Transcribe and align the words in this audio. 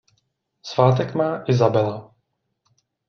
Svátek 0.61 1.13
má 1.13 1.43
Izabela. 1.47 2.15